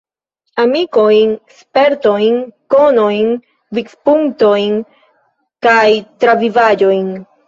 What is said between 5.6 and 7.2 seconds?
kaj travivaĵojn.